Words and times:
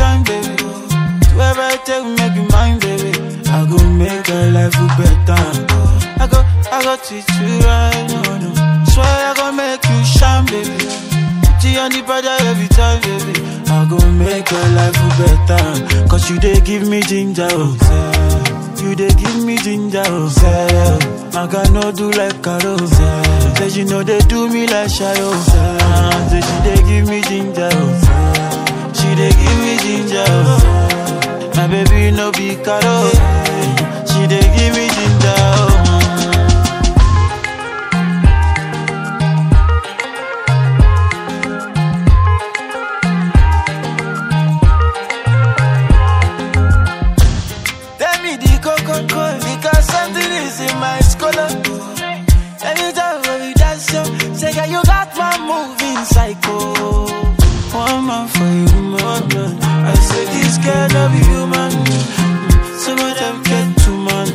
time, 0.00 0.22
baby. 0.24 0.54
Whatever 1.36 1.60
I 1.60 1.76
take, 1.84 2.06
make 2.18 2.34
you 2.34 2.46
mind, 2.56 2.80
baby. 2.80 3.12
I 3.50 3.66
gon' 3.68 3.98
make 3.98 4.28
a 4.28 4.50
life 4.56 4.78
better. 4.96 5.42
I 6.22 6.26
got, 6.26 6.44
I 6.72 6.82
got 6.82 7.12
it 7.12 7.24
too 7.34 7.54
right 7.66 8.10
on. 8.28 8.42
So 8.86 9.00
I 9.02 9.34
gon' 9.36 9.56
make 9.56 9.84
you 9.84 10.04
shine, 10.04 10.46
baby. 10.46 10.90
Make 14.40 14.52
your 14.52 14.68
life 14.68 14.94
better. 15.20 16.08
Cause 16.08 16.30
you 16.30 16.38
they 16.40 16.58
give 16.62 16.88
me 16.88 17.02
jinja, 17.02 17.46
oh. 17.52 17.76
say. 17.84 18.82
You 18.82 18.94
they 18.94 19.08
give 19.08 19.44
me 19.44 19.56
jinja, 19.58 20.02
oh. 20.06 20.28
say. 20.30 21.38
I 21.38 21.46
got 21.46 21.70
no 21.72 21.92
do 21.92 22.10
like 22.12 22.42
Carol. 22.42 22.78
Say 22.88 23.68
you 23.78 23.84
know 23.84 24.02
they 24.02 24.18
do 24.20 24.48
me 24.48 24.66
like 24.66 24.88
Shayo. 24.88 25.28
Ah, 25.36 26.28
Say 26.30 26.40
she 26.40 26.56
they 26.64 26.80
give 26.88 27.06
me 27.06 27.20
jinja, 27.20 27.68
oh. 27.70 28.92
She 28.96 29.08
they 29.14 29.28
give 29.28 29.58
me 29.60 29.76
jinja, 29.84 30.24
oh. 30.26 31.52
My 31.56 31.66
baby 31.68 32.10
no 32.16 32.32
be 32.32 32.56
Carol. 32.64 33.10
She 34.08 34.24
they 34.24 34.40
give 34.56 34.72
me 34.72 34.88
jinja, 34.88 35.34
scholar. 51.20 51.48
Anytime 52.64 53.20
we 53.40 53.52
dance, 53.54 53.92
yo, 53.92 54.02
say 54.34 54.52
girl 54.56 54.66
you 54.74 54.82
got 54.84 55.08
my 55.20 55.32
moving 55.48 56.00
psycho. 56.12 56.56
One 57.76 58.06
man 58.08 58.26
for 58.34 58.50
you, 58.60 58.80
man. 58.92 59.22
I 59.90 59.94
say 60.08 60.24
this 60.34 60.56
girl 60.64 60.86
love 60.96 61.14
you, 61.18 61.24
human. 61.30 61.72
Some 62.82 62.98
of 63.06 63.12
them 63.20 63.36
get 63.48 63.66
too 63.82 63.96
man, 64.06 64.28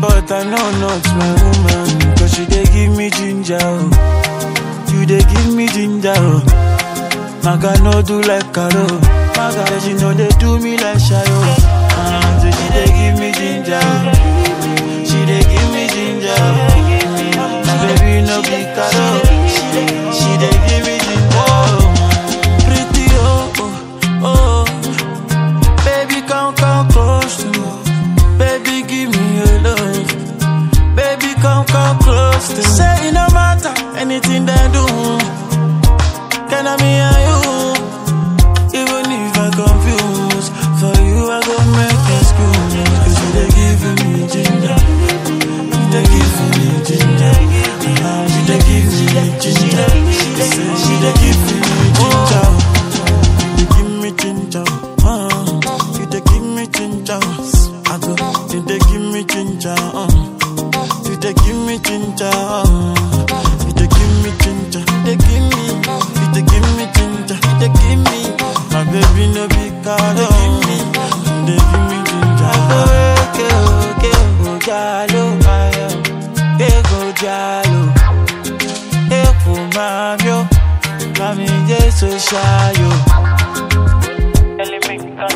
but 0.00 0.30
I 0.32 0.42
know 0.50 0.66
not 0.82 1.04
my 1.20 1.30
woman. 1.42 1.88
Cause 2.16 2.32
she 2.34 2.44
they 2.44 2.64
give 2.74 2.96
me 2.96 3.10
jinja, 3.10 3.58
oh. 3.62 4.92
you 4.92 5.04
they 5.06 5.20
give 5.32 5.54
me 5.54 5.66
jinja. 5.68 6.14
Oh. 6.16 6.40
Maga 7.44 7.72
no 7.82 8.00
do 8.02 8.22
like 8.22 8.52
Karo. 8.54 8.86
Maga, 9.36 9.80
she 9.80 9.92
know 10.00 10.14
they 10.14 10.28
do 10.40 10.58
me 10.58 10.76
like 10.78 10.96
Shayo. 11.06 11.38
Ah, 11.96 12.40
so 12.40 12.48
she 12.56 12.66
they 12.76 12.88
give 12.98 13.16
me 13.20 13.30
jinja. 13.38 13.80
Ginger. 15.94 16.42
Baby 17.84 18.14
no 18.26 18.36
be 18.42 18.60
Karo. 18.74 19.06
She 20.16 20.30
they 20.42 20.54
give 20.66 20.84
me 20.86 20.96
jinja. 21.06 21.46
Pretty 22.66 23.06
oh 23.14 23.52
oh 23.62 24.30
oh. 24.30 24.64
Baby 25.84 26.18
come 26.26 26.54
come 26.56 26.88
close 26.90 27.36
to 27.42 27.46
me. 27.46 27.62
Baby 28.38 28.76
give 28.90 29.08
me 29.14 29.24
your 29.38 29.54
love. 29.66 30.08
Baby 30.96 31.30
come 31.40 31.64
come 31.66 31.98
close 32.00 32.48
to 32.48 32.56
me. 32.56 32.62
Say 32.76 33.08
it 33.08 33.12
no 33.14 33.26
matter 33.32 33.72
anything 33.96 34.46
they 34.46 34.64
do. 34.72 34.84
Can 36.50 36.66
I 36.66 36.74
me 36.82 36.92
me 61.74 61.80
jinja. 61.80 62.30
If 63.66 63.74
they 63.74 63.86
give 63.86 64.14
me 64.22 64.30
jinja, 64.42 64.80
they 65.04 65.16
give 65.16 65.44
me. 65.50 65.62
If 66.22 66.28
they 66.34 66.42
give 66.42 66.68
me 66.78 66.86
jinja, 66.94 67.36
they 67.58 67.68
give 67.68 68.00
me. 68.08 68.20
My 68.70 68.84
baby 68.90 69.26
no 69.34 69.48
be 69.48 69.64
card. 69.82 70.16
They 70.16 70.26
give 70.38 70.56
me, 70.66 70.78
they 71.46 71.58
give 71.58 71.84
me 71.90 71.98
jinja. 72.08 72.50
Okay, 73.26 73.54
okay, 73.90 74.18
go 74.38 74.52
jalo, 74.66 75.22
ayo. 75.54 75.88
Hey 76.58 76.82
go 76.88 77.00
jalo, 77.22 77.82
hey 79.10 79.28
go 79.42 79.54
mamio, 79.74 80.38
mami 81.18 81.48
jesu 81.66 82.08
shayo. 82.26 82.90
Elemento, 84.62 85.26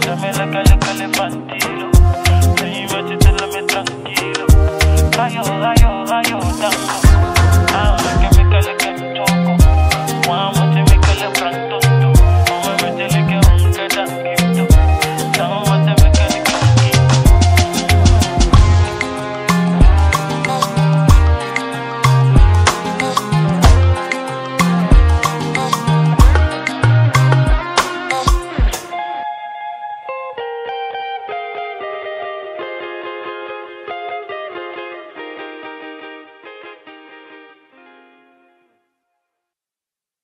dame 0.00 0.30
la 0.38 0.46
calle 0.52 0.76
calefante. 0.78 1.59
fire, 5.28 5.44
fire. 5.44 5.79